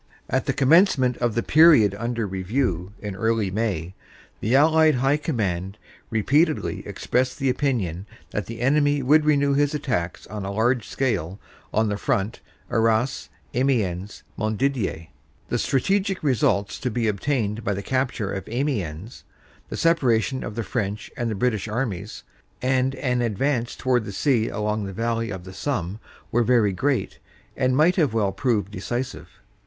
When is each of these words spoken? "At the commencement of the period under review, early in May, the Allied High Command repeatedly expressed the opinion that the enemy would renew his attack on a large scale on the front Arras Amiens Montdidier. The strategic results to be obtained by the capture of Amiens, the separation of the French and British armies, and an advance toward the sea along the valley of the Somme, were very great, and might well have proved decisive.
"At 0.37 0.47
the 0.47 0.53
commencement 0.53 1.15
of 1.17 1.35
the 1.35 1.43
period 1.43 1.93
under 1.93 2.25
review, 2.25 2.91
early 3.03 3.49
in 3.49 3.53
May, 3.53 3.93
the 4.39 4.55
Allied 4.55 4.95
High 4.95 5.17
Command 5.17 5.77
repeatedly 6.09 6.79
expressed 6.87 7.37
the 7.37 7.51
opinion 7.51 8.07
that 8.31 8.47
the 8.47 8.61
enemy 8.61 9.03
would 9.03 9.25
renew 9.25 9.53
his 9.53 9.75
attack 9.75 10.17
on 10.27 10.43
a 10.43 10.51
large 10.51 10.87
scale 10.87 11.39
on 11.71 11.87
the 11.89 11.97
front 11.97 12.39
Arras 12.71 13.29
Amiens 13.53 14.23
Montdidier. 14.39 15.09
The 15.49 15.59
strategic 15.59 16.23
results 16.23 16.79
to 16.79 16.89
be 16.89 17.07
obtained 17.07 17.63
by 17.63 17.75
the 17.75 17.83
capture 17.83 18.33
of 18.33 18.49
Amiens, 18.49 19.23
the 19.69 19.77
separation 19.77 20.43
of 20.43 20.55
the 20.55 20.63
French 20.63 21.11
and 21.15 21.37
British 21.37 21.67
armies, 21.67 22.23
and 22.59 22.95
an 22.95 23.21
advance 23.21 23.75
toward 23.75 24.05
the 24.05 24.11
sea 24.11 24.49
along 24.49 24.85
the 24.85 24.93
valley 24.93 25.29
of 25.29 25.43
the 25.43 25.53
Somme, 25.53 25.99
were 26.31 26.41
very 26.41 26.71
great, 26.73 27.19
and 27.55 27.77
might 27.77 27.99
well 27.99 28.25
have 28.25 28.35
proved 28.37 28.71
decisive. 28.71 29.29